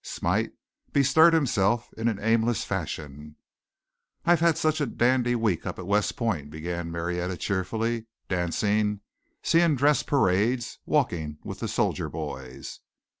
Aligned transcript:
Smite 0.03 0.53
bestirred 0.93 1.31
himself 1.35 1.91
in 1.95 2.07
an 2.07 2.17
aimless 2.19 2.63
fashion. 2.63 3.35
"I've 4.25 4.39
just 4.39 4.41
had 4.41 4.57
such 4.57 4.81
a 4.81 4.87
dandy 4.87 5.35
week 5.35 5.67
up 5.67 5.77
at 5.77 5.85
West 5.85 6.15
Point," 6.17 6.49
began 6.49 6.91
Marietta 6.91 7.37
cheerfully, 7.37 8.07
"dancing, 8.27 9.01
seeing 9.43 9.75
dress 9.75 10.01
parades, 10.01 10.79
walking 10.87 11.37
with 11.43 11.59
the 11.59 11.67
soldier 11.67 12.09
boys." 12.09 12.79